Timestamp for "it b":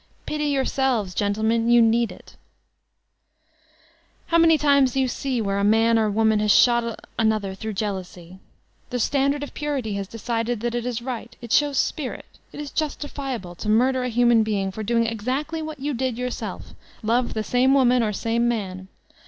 10.73-11.05